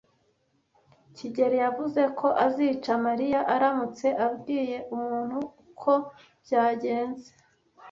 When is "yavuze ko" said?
1.63-2.27